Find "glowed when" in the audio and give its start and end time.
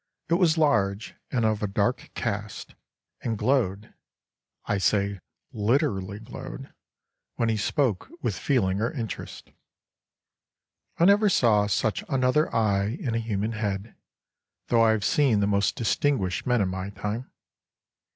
6.19-7.49